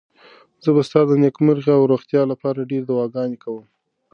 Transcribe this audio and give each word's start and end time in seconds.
زه 0.63 0.69
به 0.75 0.81
ستا 0.87 1.01
د 1.07 1.11
نېکمرغۍ 1.23 1.71
او 1.77 1.83
روغتیا 1.91 2.21
لپاره 2.31 2.67
ډېرې 2.69 2.87
دعاګانې 2.87 3.37
کوم. 3.43 3.65